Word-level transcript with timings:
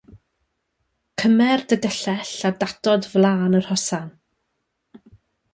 Cymer 1.23 1.59
dy 1.69 1.77
gyllell 1.83 2.41
a 2.49 2.51
datod 2.63 3.03
flaen 3.13 3.57
yr 3.61 3.69
hosan. 3.71 4.09